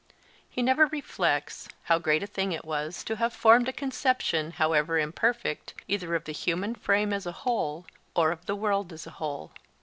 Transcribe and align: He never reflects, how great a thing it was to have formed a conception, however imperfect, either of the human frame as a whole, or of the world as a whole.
He 0.49 0.63
never 0.63 0.87
reflects, 0.87 1.67
how 1.83 1.99
great 1.99 2.23
a 2.23 2.25
thing 2.25 2.53
it 2.53 2.65
was 2.65 3.03
to 3.03 3.17
have 3.17 3.31
formed 3.33 3.69
a 3.69 3.71
conception, 3.71 4.49
however 4.53 4.97
imperfect, 4.97 5.75
either 5.87 6.15
of 6.15 6.23
the 6.23 6.31
human 6.31 6.73
frame 6.73 7.13
as 7.13 7.27
a 7.27 7.31
whole, 7.45 7.85
or 8.15 8.31
of 8.31 8.47
the 8.47 8.55
world 8.55 8.91
as 8.91 9.05
a 9.05 9.11
whole. 9.11 9.51